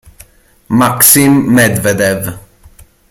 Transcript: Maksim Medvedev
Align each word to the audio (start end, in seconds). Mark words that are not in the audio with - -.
Maksim 0.81 1.45
Medvedev 1.53 2.23